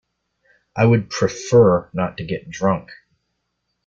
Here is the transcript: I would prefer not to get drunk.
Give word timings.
I 0.75 0.85
would 0.85 1.11
prefer 1.11 1.87
not 1.93 2.17
to 2.17 2.25
get 2.25 2.49
drunk. 2.49 2.89